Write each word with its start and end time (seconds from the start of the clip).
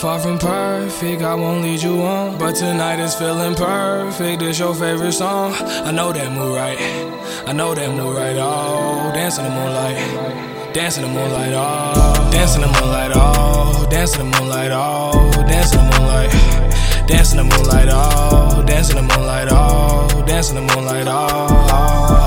far 0.00 0.18
from 0.18 0.38
perfect, 0.38 1.20
I 1.22 1.34
won't 1.34 1.62
lead 1.62 1.82
you 1.82 2.00
on. 2.02 2.38
But 2.38 2.54
tonight 2.54 2.98
is 3.00 3.14
feeling 3.14 3.54
perfect, 3.54 4.40
it's 4.42 4.58
your 4.58 4.74
favorite 4.74 5.12
song. 5.12 5.52
I 5.84 5.92
know 5.92 6.10
that 6.12 6.32
move 6.32 6.56
right, 6.56 6.78
I 7.46 7.52
know 7.52 7.74
that 7.74 7.90
move 7.94 8.16
right. 8.16 8.36
Oh, 8.38 9.12
dance 9.12 9.38
in 9.38 9.44
the 9.44 9.50
moonlight, 9.50 10.72
dance 10.74 10.96
in 10.96 11.02
the 11.02 11.08
moonlight, 11.08 11.52
oh, 11.54 12.30
dance 12.32 12.54
in 12.56 12.62
the 12.62 12.68
moonlight, 12.68 13.12
oh, 13.14 13.86
dance 13.90 14.16
in 14.16 14.30
the 14.30 14.38
moonlight, 14.38 14.70
oh, 14.72 15.30
dance 15.46 15.74
in 15.74 15.78
the 15.78 15.90
moonlight, 15.92 16.30
dance 17.06 17.32
in 17.32 17.36
the 17.36 17.44
moonlight, 17.44 17.88
oh, 17.90 18.64
dance 18.66 18.90
in 18.90 18.96
the 18.96 19.02
moonlight, 19.02 19.48
oh, 19.50 20.24
dance 20.26 20.50
in 20.50 20.56
the 20.56 20.74
moonlight, 20.74 21.06
oh, 21.08 21.46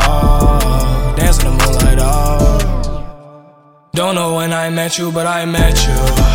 oh 0.05 1.15
dance 1.17 1.43
in 1.43 1.45
the 1.45 1.65
moonlight, 1.65 1.97
oh. 1.99 2.59
Don't 3.93 4.15
know 4.15 4.35
when 4.35 4.53
I 4.53 4.69
met 4.69 4.97
you, 4.99 5.11
but 5.11 5.25
I 5.25 5.45
met 5.45 5.75
you. 5.87 6.32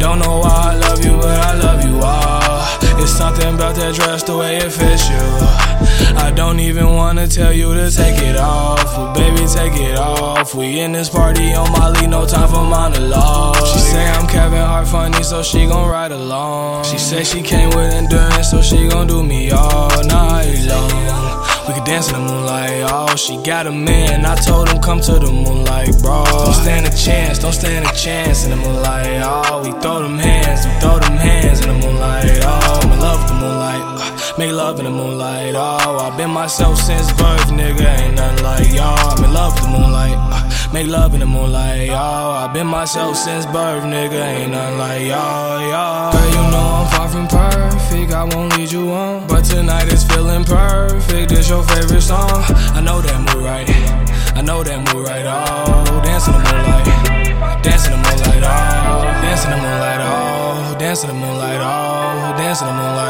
Don't 0.00 0.18
know 0.18 0.38
why 0.38 0.72
I 0.72 0.74
love 0.76 1.04
you, 1.04 1.12
but 1.12 1.38
I 1.38 1.54
love 1.54 1.84
you 1.84 2.00
all. 2.00 3.02
It's 3.02 3.12
something 3.12 3.54
about 3.54 3.76
that 3.76 3.94
dress, 3.94 4.22
the 4.22 4.36
way 4.36 4.56
it 4.56 4.72
fits 4.72 5.08
you. 5.10 5.24
I 6.16 6.32
don't 6.34 6.58
even 6.58 6.88
wanna 6.94 7.28
tell 7.28 7.52
you 7.52 7.72
to 7.74 7.90
take 7.90 8.18
it 8.22 8.36
off, 8.36 8.82
but 8.96 9.12
baby, 9.12 9.44
take 9.46 9.76
it 9.76 9.98
off. 9.98 10.54
We 10.54 10.80
in 10.80 10.92
this 10.92 11.10
party 11.10 11.52
on 11.52 11.70
Molly, 11.72 12.06
no 12.06 12.26
time 12.26 12.48
for 12.48 12.64
monologue. 12.64 13.66
She 13.66 13.78
say 13.78 14.08
I'm 14.08 14.26
Kevin 14.26 14.58
Hart 14.58 14.88
funny, 14.88 15.22
so 15.22 15.42
she 15.42 15.66
gon' 15.66 15.88
ride 15.88 16.12
along. 16.12 16.84
She 16.84 16.96
say 16.96 17.22
she 17.22 17.42
came 17.42 17.68
with 17.68 17.92
endurance, 17.92 18.50
so 18.50 18.62
she 18.62 18.88
gon' 18.88 19.06
do 19.06 19.22
me 19.22 19.50
all 19.50 19.90
night 20.04 20.64
long. 20.66 21.20
We 21.68 21.74
could 21.74 21.84
dance 21.84 22.08
in 22.08 22.14
the 22.14 22.20
moonlight, 22.20 22.84
oh, 22.88 23.14
she 23.16 23.36
got 23.42 23.66
a 23.66 23.70
man. 23.70 24.24
I 24.24 24.34
told 24.36 24.70
him 24.70 24.80
come 24.80 25.00
to 25.02 25.12
the 25.12 25.30
moonlight, 25.30 26.00
bro. 26.02 26.24
Don't 26.24 26.54
stand 26.54 26.86
a 26.86 26.96
chance, 26.96 27.38
don't 27.38 27.52
stand 27.52 27.86
a 27.86 27.92
chance 27.92 28.44
in 28.44 28.50
the 28.50 28.56
moonlight, 28.56 29.20
oh. 29.22 29.39
The 34.90 34.96
moonlight, 34.96 35.54
oh. 35.56 35.98
I've 35.98 36.16
been 36.16 36.30
myself 36.30 36.78
since 36.78 37.12
birth, 37.12 37.50
nigga, 37.50 37.86
ain't 38.00 38.14
nothing 38.14 38.44
like 38.44 38.72
y'all. 38.72 39.18
I'm 39.18 39.24
in 39.24 39.32
love 39.32 39.54
with 39.54 39.64
the 39.64 39.68
moonlight, 39.70 40.16
uh, 40.16 40.72
make 40.72 40.86
love 40.86 41.14
in 41.14 41.20
the 41.20 41.26
moonlight, 41.26 41.90
oh. 41.90 42.30
I've 42.42 42.52
been 42.52 42.66
myself 42.66 43.16
since 43.16 43.46
birth, 43.46 43.84
nigga, 43.84 44.20
ain't 44.20 44.52
nothing 44.52 44.78
like 44.78 45.02
y'all, 45.02 45.60
y'all. 45.70 46.12
Girl, 46.12 46.28
you 46.28 46.50
know 46.50 46.66
I'm 46.80 46.86
far 46.94 47.08
from 47.08 47.26
perfect, 47.28 48.12
I 48.12 48.24
won't 48.24 48.56
lead 48.56 48.70
you 48.72 48.90
on. 48.90 49.26
But 49.26 49.42
tonight 49.44 49.92
is 49.92 50.04
feeling 50.04 50.44
perfect, 50.44 51.30
this 51.30 51.48
your 51.48 51.62
favorite 51.64 52.02
song. 52.02 52.44
I 52.74 52.80
know 52.80 53.00
that 53.00 53.18
move 53.20 53.44
right, 53.44 53.68
I 54.36 54.42
know 54.42 54.62
that 54.62 54.78
move 54.92 55.06
right, 55.06 55.26
oh. 55.26 56.00
Dance 56.02 56.26
in 56.26 56.32
the 56.32 56.38
moonlight, 56.38 57.62
dance 57.62 57.86
in 57.86 57.92
the 57.92 57.98
moonlight, 57.98 58.42
oh. 58.42 59.02
Dance 59.22 59.44
in 59.44 59.50
the 59.50 59.56
moonlight, 59.56 60.00
oh. 60.02 60.76
Dance 60.78 61.02
in 61.04 61.08
the 61.10 61.14
moonlight, 61.14 61.60
oh. 61.60 62.34
Dance 62.38 62.60
in 62.62 62.66
the 62.66 62.72
moonlight. 62.74 63.09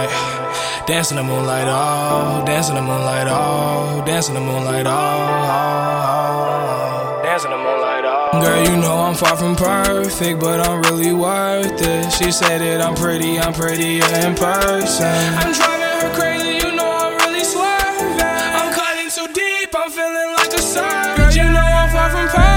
Dancing 0.87 1.19
the 1.19 1.23
moonlight, 1.23 1.67
oh, 1.69 2.43
dancing 2.45 2.75
the 2.75 2.83
moonlight, 2.83 3.27
oh, 3.31 4.03
dancing 4.05 4.35
the 4.35 4.41
moonlight, 4.41 4.87
oh, 4.87 4.91
oh, 4.91 4.97
oh. 7.19 7.23
dancing 7.23 7.51
the 7.51 7.57
moonlight, 7.57 8.05
oh. 8.05 8.41
Girl, 8.43 8.65
you 8.65 8.77
know 8.81 8.99
I'm 8.99 9.15
far 9.15 9.37
from 9.37 9.55
perfect, 9.55 10.41
but 10.41 10.61
I'm 10.67 10.83
really 10.83 11.13
worth 11.13 11.81
it. 11.81 12.11
She 12.11 12.33
said 12.33 12.59
that 12.59 12.81
I'm 12.81 12.97
pretty, 12.97 13.39
I'm 13.39 13.53
prettier 13.53 14.05
in 14.27 14.35
person. 14.35 15.07
I'm 15.39 15.53
driving 15.53 16.01
her 16.01 16.15
crazy, 16.19 16.67
you 16.67 16.75
know 16.75 16.91
I'm 16.91 17.17
really 17.19 17.45
swerving. 17.45 18.21
I'm 18.21 18.75
cutting 18.75 19.11
too 19.11 19.33
deep, 19.33 19.71
I'm 19.77 19.91
feeling 19.91 20.35
like 20.37 20.53
a 20.53 20.63
surgeon. 20.63 21.17
Girl, 21.17 21.33
you 21.33 21.53
know 21.53 21.61
I'm 21.61 21.89
far 21.91 22.11
from 22.11 22.27
perfect. 22.27 22.50